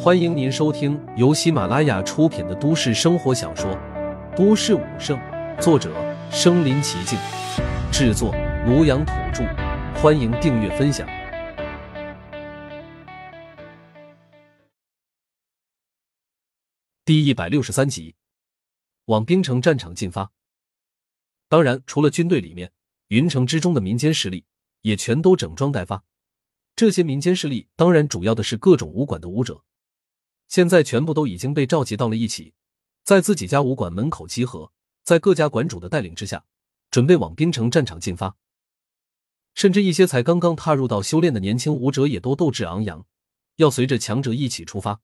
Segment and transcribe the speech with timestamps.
[0.00, 3.70] 欢迎您收听由喜马拉雅出品的都市生活小说
[4.36, 5.18] 《都市武圣》，
[5.60, 5.92] 作者：
[6.30, 7.18] 身临其境，
[7.92, 8.32] 制作：
[8.66, 9.44] 庐阳土著。
[10.00, 11.06] 欢迎订阅分享。
[17.04, 18.14] 第一百六十三集，
[19.06, 20.30] 往冰城战场进发。
[21.48, 22.70] 当然，除了军队里面，
[23.08, 24.44] 云城之中的民间势力
[24.82, 26.04] 也全都整装待发。
[26.78, 29.64] 这些民间势力当然主要的是各种武馆的武者。
[30.46, 32.54] 现在全部都已经被召集到了一起，
[33.02, 34.70] 在自己家武馆门口集合，
[35.02, 36.44] 在各家馆主的带领之下，
[36.88, 38.36] 准备往滨城战场进发。
[39.54, 43.04] 甚至一些才刚刚踏入到修炼的年轻武者也都斗志昂扬，
[43.56, 45.00] 要随着强者一起出发。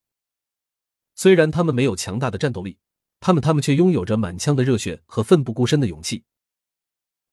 [1.17, 2.79] 虽然他们没有强大的战斗力，
[3.19, 6.23] 他们他们却拥有着满腔的热血和奋不顾身的勇气。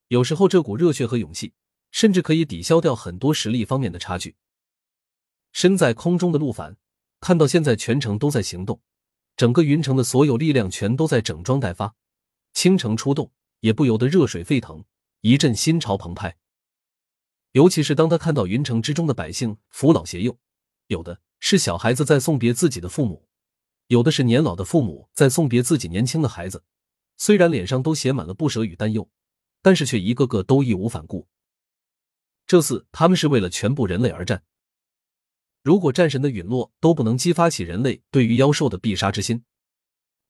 [0.07, 1.53] 有时候，这股热血和勇气，
[1.91, 4.35] 甚至可以抵消掉很多实力方面的差距。
[5.51, 6.77] 身在空中的陆凡。
[7.23, 8.81] 看到现在全城都在行动，
[9.37, 11.93] 整个云城的所有力量全都在整装待发，
[12.51, 14.83] 倾城出动，也不由得热水沸腾，
[15.21, 16.35] 一阵心潮澎湃。
[17.51, 20.35] 尤其是当他看到云城之中的百姓扶老携幼，
[20.87, 23.27] 有的是小孩子在送别自己的父母，
[23.85, 26.63] 有的是年老的父母在送别自己年轻的孩子，
[27.17, 29.07] 虽然脸上都写满了不舍与担忧，
[29.61, 31.27] 但是却一个个都义无反顾。
[32.51, 34.43] 这次他们是为了全部人类而战。
[35.63, 39.45] 如果战神的陨落都不能激发起人类对于妖兽的必杀之心，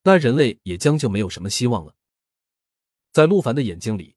[0.03, 1.95] 那人类也将就没有什么希望了。
[3.11, 4.16] 在陆凡的眼睛里，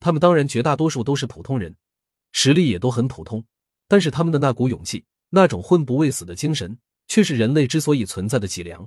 [0.00, 1.74] 他们当然绝大多数都是普通人，
[2.30, 3.42] 实力也都很普通，
[3.88, 8.86] 但是他们的那股勇气，那种混不畏死的精神，却是人类之所以存在的脊梁。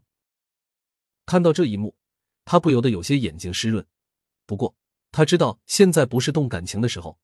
[1.26, 1.96] 看到这一幕，
[2.46, 3.84] 他不由得有些眼睛湿润。
[4.46, 4.76] 不过
[5.12, 7.18] 他知道现在不是动感情的时候，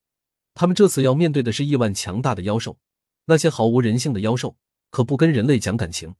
[0.55, 2.79] 他们这次要面对的是亿万强大的妖兽。
[3.25, 4.57] 那些毫无人性的妖兽
[4.89, 6.15] 可不跟人类讲感情。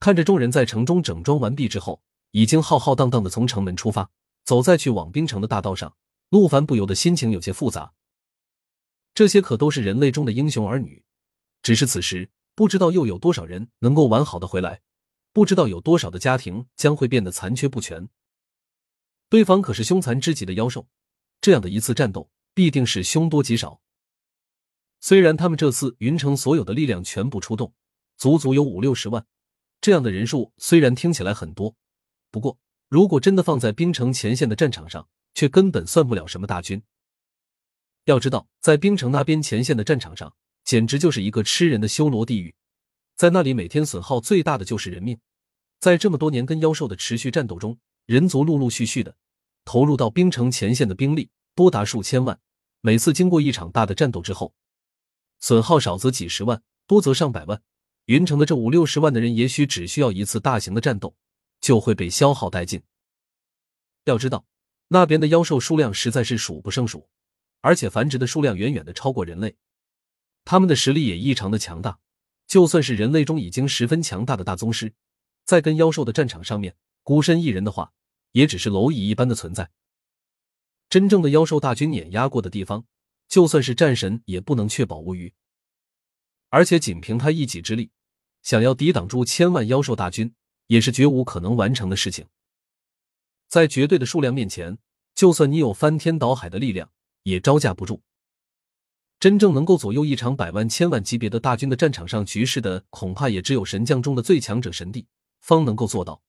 [0.00, 4.10] 看着众人在城中整装完毕之后，已经浩浩荡荡的从城门出发，
[4.44, 5.96] 走在去往冰城的大道上，
[6.28, 7.94] 陆凡不由得心情有些复杂。
[9.14, 11.02] 这些可都是人类中的英雄儿女，
[11.62, 14.82] 只是此时不知道又有多少人能够完好的回来，
[15.32, 18.08] 不知道有多少的家庭将会变得残缺不全。
[19.30, 20.86] 对方可是凶残之极的妖兽，
[21.40, 23.80] 这样的一次战斗必定是凶多吉少。
[24.98, 27.72] 虽然他们这次云城所有的力量全部出动，
[28.16, 29.24] 足足有五六十万，
[29.80, 31.76] 这样的人数虽然听起来很多，
[32.32, 32.58] 不过
[32.88, 36.82] 如果真的放在冰城前线的战场上，却根本算不了什么大军。
[38.06, 42.56] 要知道，在冰城那边前线的战场上，简直就是一个吃人的修罗地狱，
[43.14, 45.20] 在那里每天损耗最大的就是人命。
[45.78, 49.16] 在这么多年跟妖兽的持续战斗中，人族陆陆续续的
[49.64, 52.40] 投入到冰城前线的兵力多达数千万，
[52.80, 54.54] 每次经过一场大的战斗之后。
[55.40, 57.62] 损耗少则几十万，多则上百万。
[58.06, 61.14] 云城的这五六十万的人，也许只需要一次大型的战斗，
[61.60, 62.82] 就会被消耗殆尽。
[64.04, 64.46] 要知道，
[64.88, 67.08] 那边的妖兽数量实在是数不胜数，
[67.60, 69.56] 而且繁殖的数量远远的超过人类，
[70.44, 71.98] 他们的实力也异常的强大。
[72.46, 74.94] 就算是人类中已经十分强大的大宗师，
[75.44, 77.92] 在跟妖兽的战场上面孤身一人的话，
[78.32, 79.70] 也只是蝼蚁一般的存在。
[80.88, 82.84] 真正的妖兽大军碾压过的地方。
[83.28, 85.34] 就算是战神也不能确保无虞，
[86.48, 87.90] 而且仅凭他一己之力，
[88.42, 90.34] 想要抵挡住千万妖兽大军，
[90.68, 92.26] 也是绝无可能完成的事情。
[93.46, 94.78] 在绝对的数量面前，
[95.14, 96.90] 就算你有翻天倒海的力量，
[97.24, 98.02] 也招架不住。
[99.20, 105.06] 真正能够左右一场百万、千万级别的大军的战场上局势的，恐怕也只有神将中的最强者神帝
[105.40, 106.22] 方能够做到。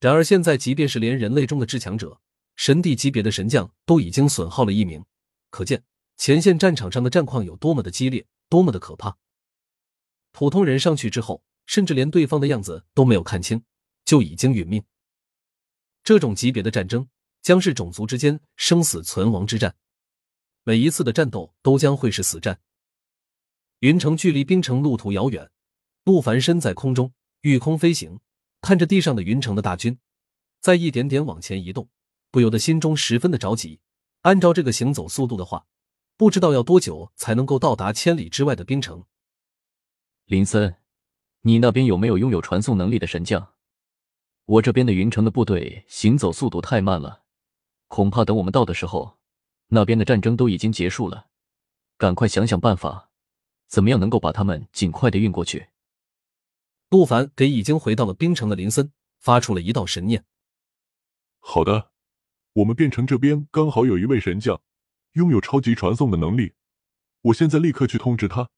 [0.00, 2.20] 然而现在，即便是连人类中的至强者
[2.58, 5.04] 神帝级别的神将都已经损耗了一名。
[5.48, 5.84] 可见
[6.16, 9.16] 前线战场上的战况有多么的激烈，多么的可怕。
[10.32, 13.62] 普通人上去之后，甚至连对方的样子都没有看清，
[14.04, 14.84] 就已经殒命。
[16.02, 17.08] 这种级别的战争
[17.42, 19.76] 将是种族之间生死存亡之战，
[20.64, 22.60] 每一次的战斗都将会是死战。
[23.78, 25.48] 云城距离冰城路途遥远，
[26.02, 27.12] 陆凡身在空中
[27.42, 28.18] 御空飞行，
[28.60, 29.96] 看着地上的云城的大军
[30.60, 31.88] 在一点点往前移动，
[32.30, 33.80] 不由得心中十分的着急。
[34.22, 35.66] 按照这个行走速度的话，
[36.16, 39.04] 不知道要多久才能够到达千里之外的冰城。
[40.24, 40.76] 林森，
[41.42, 43.54] 你那边有没有拥有传送能力的神将？
[44.44, 47.22] 我这边的云城的部队行走速度太慢了，
[47.86, 49.18] 恐怕等我们到的时候，
[49.68, 51.28] 那边的战争都已经结束了。
[51.96, 53.10] 赶快想想办法，
[53.68, 55.68] 怎么样能够把他们尽快的运过去？
[56.90, 60.24] 陆凡给已经回到了冰城的林森发出了一道神念。
[61.38, 61.92] 好的。
[62.58, 64.60] 我们变成这边刚好有一位神将，
[65.12, 66.54] 拥有超级传送的能力，
[67.22, 68.50] 我现在立刻去通知他。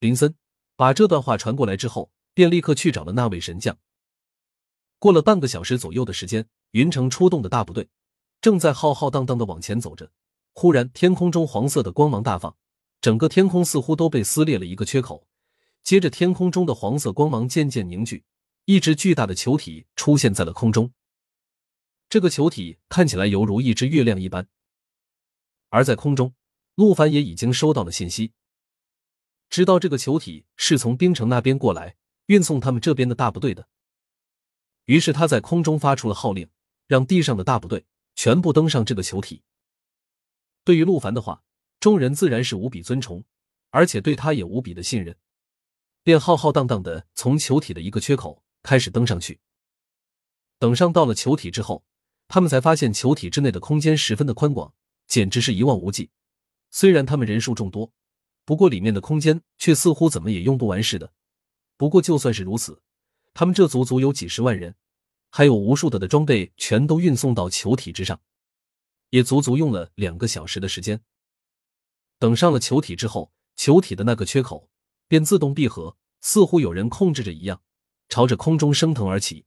[0.00, 0.34] 林森，
[0.74, 3.76] 把这段话传过来之后，便立刻去找了那位神将。
[4.98, 7.90] 过了半个小时左右的时间，云城出动的大部队
[8.40, 10.10] 正在浩浩荡荡的往前走着。
[10.54, 12.56] 忽然，天空中黄色的光芒大放，
[13.02, 15.28] 整个天空似乎都被撕裂了一个缺口。
[15.82, 18.24] 接着，天空中的黄色光芒渐渐凝聚，
[18.64, 20.90] 一只巨大的球体出现在了空中。
[22.08, 24.48] 这个球体看起来犹如一只月亮一般。
[25.68, 26.34] 而在空中，
[26.74, 28.32] 陆凡也已经收到了信息，
[29.50, 31.96] 知道这个球体是从冰城那边过来
[32.26, 33.68] 运送他们这边的大部队的。
[34.86, 36.48] 于是他在空中发出了号令，
[36.86, 37.84] 让地上的大部队
[38.14, 39.42] 全部登上这个球体。
[40.64, 41.42] 对于陆凡的话，
[41.78, 43.22] 众人自然是无比尊崇，
[43.68, 45.14] 而且对他也无比的信任，
[46.02, 49.40] 便浩浩荡荡的从球体的一个缺口开始登上去。
[50.58, 51.84] 等上到了球体之后，
[52.28, 54.72] 他们才发现球体之内的空间十分的宽广。
[55.08, 56.10] 简直是一望无际。
[56.70, 57.90] 虽然他们人数众多，
[58.44, 61.14] 不过里面的空间却似乎怎么也用不完似的。
[61.78, 62.82] 不过就算是如此，
[63.32, 64.76] 他们这足足有几十万人，
[65.30, 68.20] 还有无数的的装备，全都运送到球体之上，
[69.08, 71.00] 也足足用了两个小时的时间。
[72.18, 74.68] 等上了球体之后，球体的那个缺口
[75.08, 77.62] 便自动闭合，似乎有人控制着一样，
[78.10, 79.46] 朝着空中升腾而起。